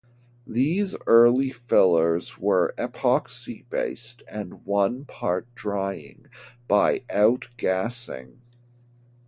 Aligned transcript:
These 0.47 0.95
early 1.05 1.51
fillers 1.51 2.39
were 2.39 2.73
epoxy-based 2.75 4.23
and 4.27 4.65
one 4.65 5.05
part, 5.05 5.45
drying 5.53 6.25
by 6.67 7.03
out 7.07 7.49
gassing. 7.55 8.41